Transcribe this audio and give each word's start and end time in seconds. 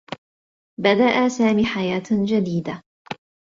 بدأ 0.79 1.27
سامي 1.27 1.65
حياة 1.65 2.03
جديدة. 2.27 2.83